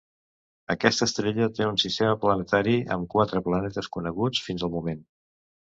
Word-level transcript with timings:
Aquesta 0.75 1.07
estrella 1.09 1.49
té 1.59 1.67
un 1.73 1.77
sistema 1.83 2.17
planetari 2.25 2.75
amb 2.97 3.09
quatre 3.15 3.47
planetes 3.51 3.95
coneguts 3.99 4.45
fins 4.49 4.69
al 4.69 4.79
moment. 4.81 5.09